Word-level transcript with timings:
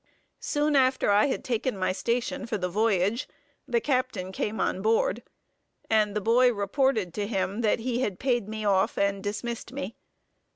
Soon 0.39 0.75
after 0.75 1.11
I 1.11 1.27
had 1.27 1.43
taken 1.43 1.77
my 1.77 1.91
station 1.91 2.47
for 2.47 2.57
the 2.57 2.67
voyage, 2.67 3.27
the 3.67 3.79
captain 3.79 4.31
came 4.31 4.59
on 4.59 4.81
board, 4.81 5.21
and 5.91 6.15
the 6.15 6.21
boy 6.21 6.51
reported 6.51 7.13
to 7.13 7.27
him 7.27 7.61
that 7.61 7.77
he 7.81 7.99
had 8.01 8.17
paid 8.17 8.47
me 8.49 8.65
off, 8.65 8.97
and 8.97 9.23
dismissed 9.23 9.71
me. 9.71 9.95